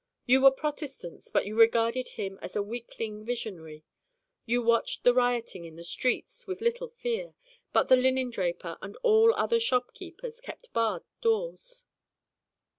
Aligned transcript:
You 0.25 0.41
were 0.41 0.49
Protestants 0.49 1.29
but 1.29 1.45
you 1.45 1.55
regarded 1.55 2.07
him 2.17 2.39
as 2.41 2.55
a 2.55 2.63
weakling 2.63 3.23
visionary. 3.23 3.83
You 4.47 4.63
watched 4.63 5.03
the 5.03 5.13
rioting 5.13 5.63
in 5.63 5.75
the 5.75 5.83
streets 5.83 6.47
with 6.47 6.59
little 6.59 6.89
fear, 6.89 7.35
but 7.71 7.87
the 7.87 7.95
linen 7.97 8.31
draper 8.31 8.79
and 8.81 8.95
all 9.03 9.31
other 9.35 9.59
shop 9.59 9.93
keepers 9.93 10.41
kept 10.41 10.73
barred 10.73 11.03
doors. 11.21 11.85